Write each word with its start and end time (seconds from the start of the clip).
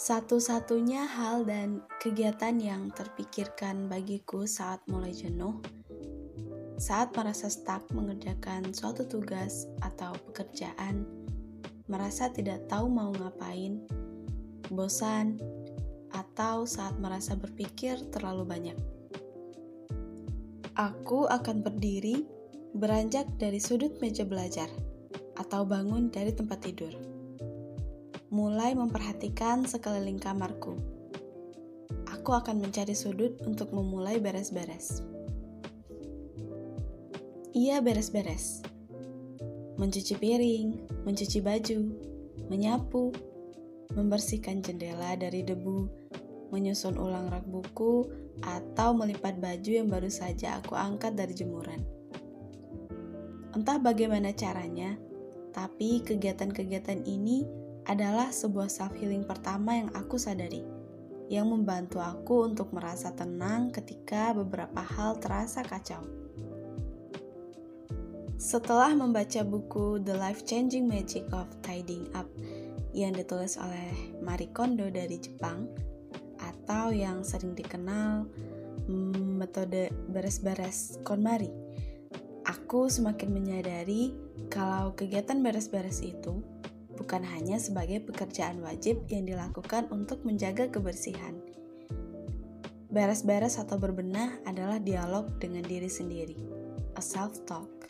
Satu-satunya 0.00 1.04
hal 1.04 1.44
dan 1.44 1.84
kegiatan 2.00 2.56
yang 2.56 2.88
terpikirkan 2.88 3.84
bagiku 3.84 4.48
saat 4.48 4.80
mulai 4.88 5.12
jenuh, 5.12 5.60
saat 6.80 7.12
merasa 7.12 7.52
stuck 7.52 7.84
mengerjakan 7.92 8.72
suatu 8.72 9.04
tugas 9.04 9.68
atau 9.84 10.16
pekerjaan, 10.32 11.04
merasa 11.84 12.32
tidak 12.32 12.64
tahu 12.64 12.88
mau 12.88 13.12
ngapain, 13.12 13.76
bosan, 14.72 15.36
atau 16.16 16.64
saat 16.64 16.96
merasa 16.96 17.36
berpikir 17.36 18.00
terlalu 18.08 18.48
banyak. 18.48 18.78
Aku 20.80 21.28
akan 21.28 21.60
berdiri, 21.60 22.24
beranjak 22.72 23.28
dari 23.36 23.60
sudut 23.60 24.00
meja 24.00 24.24
belajar, 24.24 24.72
atau 25.36 25.68
bangun 25.68 26.08
dari 26.08 26.32
tempat 26.32 26.64
tidur 26.64 27.20
mulai 28.30 28.78
memperhatikan 28.78 29.66
sekeliling 29.66 30.22
kamarku. 30.22 30.78
Aku 32.14 32.30
akan 32.30 32.62
mencari 32.62 32.94
sudut 32.94 33.34
untuk 33.42 33.74
memulai 33.74 34.22
beres-beres. 34.22 35.02
Ia 37.50 37.82
beres-beres. 37.82 38.62
Mencuci 39.74 40.14
piring, 40.14 40.78
mencuci 41.02 41.42
baju, 41.42 41.80
menyapu, 42.46 43.10
membersihkan 43.98 44.62
jendela 44.62 45.18
dari 45.18 45.42
debu, 45.42 45.90
menyusun 46.54 46.94
ulang 46.94 47.34
rak 47.34 47.42
buku, 47.50 48.06
atau 48.46 48.94
melipat 48.94 49.42
baju 49.42 49.70
yang 49.82 49.90
baru 49.90 50.06
saja 50.06 50.62
aku 50.62 50.78
angkat 50.78 51.18
dari 51.18 51.34
jemuran. 51.34 51.82
Entah 53.58 53.82
bagaimana 53.82 54.30
caranya, 54.30 54.94
tapi 55.50 55.98
kegiatan-kegiatan 56.06 57.02
ini 57.02 57.42
adalah 57.90 58.30
sebuah 58.30 58.70
self-healing 58.70 59.26
pertama 59.26 59.82
yang 59.82 59.90
aku 59.98 60.14
sadari, 60.14 60.62
yang 61.26 61.50
membantu 61.50 61.98
aku 61.98 62.46
untuk 62.46 62.70
merasa 62.70 63.10
tenang 63.10 63.74
ketika 63.74 64.30
beberapa 64.30 64.78
hal 64.78 65.18
terasa 65.18 65.66
kacau. 65.66 66.06
Setelah 68.38 68.94
membaca 68.94 69.42
buku 69.42 69.98
The 70.06 70.14
Life-Changing 70.14 70.86
Magic 70.86 71.26
of 71.34 71.50
Tidying 71.66 72.06
Up 72.14 72.30
yang 72.94 73.18
ditulis 73.18 73.58
oleh 73.58 73.90
Marie 74.22 74.54
Kondo 74.54 74.86
dari 74.86 75.18
Jepang, 75.18 75.66
atau 76.40 76.94
yang 76.94 77.26
sering 77.26 77.58
dikenal 77.58 78.30
metode 79.36 79.90
beres-beres 80.08 81.02
KonMari, 81.02 81.50
aku 82.46 82.86
semakin 82.86 83.34
menyadari 83.34 84.14
kalau 84.46 84.94
kegiatan 84.94 85.42
beres-beres 85.42 86.00
itu 86.00 86.38
bukan 87.00 87.24
hanya 87.24 87.56
sebagai 87.56 88.04
pekerjaan 88.04 88.60
wajib 88.60 89.00
yang 89.08 89.24
dilakukan 89.24 89.88
untuk 89.88 90.20
menjaga 90.28 90.68
kebersihan. 90.68 91.40
Beres-beres 92.92 93.56
atau 93.56 93.80
berbenah 93.80 94.44
adalah 94.44 94.76
dialog 94.76 95.40
dengan 95.40 95.64
diri 95.64 95.88
sendiri, 95.88 96.36
a 96.92 97.00
self-talk. 97.00 97.88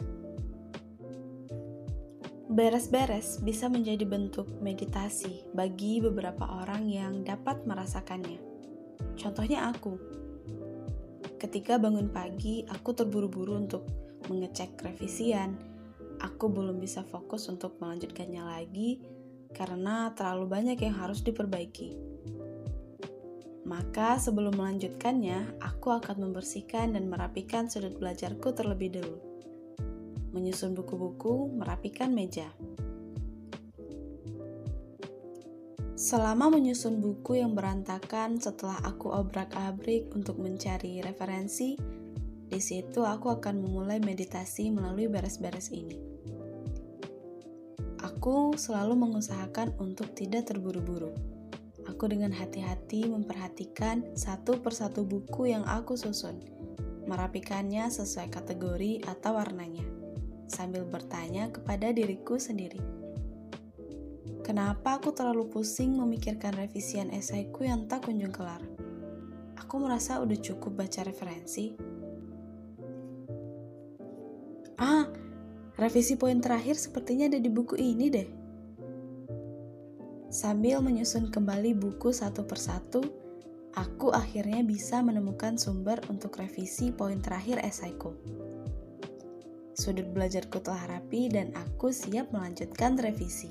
Beres-beres 2.51 3.43
bisa 3.43 3.67
menjadi 3.67 4.07
bentuk 4.07 4.47
meditasi 4.63 5.47
bagi 5.55 5.99
beberapa 5.99 6.47
orang 6.63 6.87
yang 6.87 7.23
dapat 7.27 7.67
merasakannya. 7.67 8.39
Contohnya 9.19 9.71
aku. 9.71 9.97
Ketika 11.41 11.81
bangun 11.81 12.13
pagi, 12.13 12.69
aku 12.69 12.93
terburu-buru 12.93 13.57
untuk 13.57 13.89
mengecek 14.29 14.77
revisian, 14.85 15.70
aku 16.41 16.49
belum 16.49 16.81
bisa 16.81 17.05
fokus 17.05 17.53
untuk 17.53 17.77
melanjutkannya 17.85 18.41
lagi 18.41 19.05
karena 19.53 20.09
terlalu 20.17 20.49
banyak 20.49 20.81
yang 20.81 20.97
harus 20.97 21.21
diperbaiki. 21.21 21.93
Maka 23.69 24.17
sebelum 24.17 24.57
melanjutkannya, 24.57 25.61
aku 25.61 25.93
akan 25.93 26.17
membersihkan 26.17 26.97
dan 26.97 27.13
merapikan 27.13 27.69
sudut 27.69 27.93
belajarku 28.01 28.57
terlebih 28.57 28.89
dulu. 28.89 29.21
Menyusun 30.33 30.73
buku-buku, 30.73 31.53
merapikan 31.53 32.17
meja. 32.17 32.49
Selama 35.93 36.49
menyusun 36.49 37.05
buku 37.05 37.45
yang 37.45 37.53
berantakan 37.53 38.41
setelah 38.41 38.81
aku 38.81 39.13
obrak-abrik 39.13 40.09
untuk 40.17 40.41
mencari 40.41 41.05
referensi, 41.05 41.77
di 42.49 42.61
situ 42.65 43.05
aku 43.05 43.29
akan 43.29 43.61
memulai 43.61 44.01
meditasi 44.01 44.73
melalui 44.73 45.05
beres-beres 45.05 45.69
ini. 45.69 46.11
Aku 48.11 48.59
selalu 48.59 49.07
mengusahakan 49.07 49.71
untuk 49.79 50.11
tidak 50.19 50.51
terburu-buru. 50.51 51.15
Aku 51.87 52.11
dengan 52.11 52.35
hati-hati 52.35 53.07
memperhatikan 53.07 54.03
satu 54.19 54.59
persatu 54.59 55.07
buku 55.07 55.55
yang 55.55 55.63
aku 55.63 55.95
susun, 55.95 56.43
merapikannya 57.07 57.87
sesuai 57.87 58.35
kategori 58.35 59.07
atau 59.07 59.39
warnanya, 59.39 59.87
sambil 60.51 60.83
bertanya 60.91 61.55
kepada 61.55 61.95
diriku 61.95 62.35
sendiri. 62.35 62.83
Kenapa 64.43 64.99
aku 64.99 65.15
terlalu 65.15 65.47
pusing 65.47 65.95
memikirkan 65.95 66.59
revisian 66.59 67.15
esaiku 67.15 67.63
yang 67.63 67.87
tak 67.87 68.11
kunjung 68.11 68.35
kelar? 68.35 68.61
Aku 69.55 69.79
merasa 69.79 70.19
udah 70.19 70.39
cukup 70.43 70.83
baca 70.83 71.07
referensi, 71.07 71.79
revisi 75.81 76.21
poin 76.21 76.37
terakhir 76.45 76.77
sepertinya 76.77 77.33
ada 77.33 77.41
di 77.41 77.49
buku 77.49 77.73
ini 77.81 78.07
deh. 78.13 78.29
Sambil 80.29 80.85
menyusun 80.85 81.33
kembali 81.33 81.73
buku 81.73 82.13
satu 82.13 82.45
persatu, 82.45 83.01
aku 83.73 84.13
akhirnya 84.13 84.61
bisa 84.61 85.01
menemukan 85.01 85.57
sumber 85.57 85.99
untuk 86.13 86.37
revisi 86.37 86.93
poin 86.93 87.19
terakhir 87.19 87.65
esaiku. 87.65 88.13
Sudut 89.73 90.05
belajarku 90.13 90.61
telah 90.61 91.01
rapi 91.01 91.33
dan 91.33 91.57
aku 91.57 91.89
siap 91.89 92.29
melanjutkan 92.29 93.01
revisi. 93.01 93.49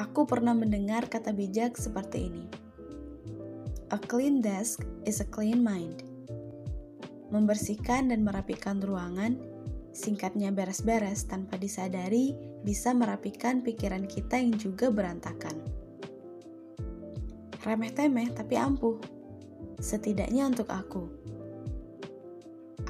Aku 0.00 0.24
pernah 0.24 0.56
mendengar 0.56 1.04
kata 1.12 1.36
bijak 1.36 1.76
seperti 1.76 2.32
ini. 2.32 2.48
A 3.92 4.00
clean 4.00 4.40
desk 4.40 4.80
is 5.04 5.20
a 5.20 5.28
clean 5.28 5.60
mind 5.60 6.09
membersihkan 7.30 8.10
dan 8.10 8.26
merapikan 8.26 8.82
ruangan, 8.82 9.38
singkatnya 9.90 10.54
beres-beres 10.54 11.26
tanpa 11.26 11.58
disadari 11.58 12.34
bisa 12.62 12.94
merapikan 12.94 13.62
pikiran 13.62 14.06
kita 14.06 14.38
yang 14.38 14.54
juga 14.54 14.90
berantakan. 14.90 15.54
Remeh-temeh 17.60 18.34
tapi 18.34 18.54
ampuh, 18.56 18.98
setidaknya 19.78 20.48
untuk 20.48 20.68
aku. 20.70 21.20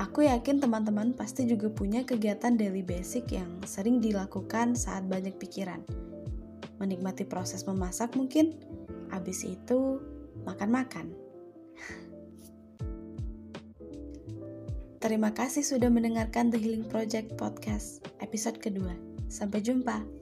Aku 0.00 0.24
yakin 0.24 0.64
teman-teman 0.64 1.12
pasti 1.12 1.44
juga 1.44 1.68
punya 1.68 2.08
kegiatan 2.08 2.56
daily 2.56 2.80
basic 2.80 3.36
yang 3.36 3.60
sering 3.68 4.00
dilakukan 4.00 4.72
saat 4.72 5.04
banyak 5.04 5.36
pikiran. 5.36 5.84
Menikmati 6.80 7.28
proses 7.28 7.68
memasak 7.68 8.16
mungkin, 8.16 8.56
habis 9.12 9.44
itu 9.44 10.00
makan-makan. 10.48 11.12
Terima 15.00 15.32
kasih 15.32 15.64
sudah 15.64 15.88
mendengarkan 15.88 16.52
The 16.52 16.60
Healing 16.60 16.84
Project 16.84 17.40
Podcast 17.40 18.04
episode 18.20 18.60
kedua. 18.60 18.92
Sampai 19.32 19.64
jumpa. 19.64 20.19